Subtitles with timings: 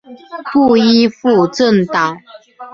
[0.51, 2.19] 不依附政党！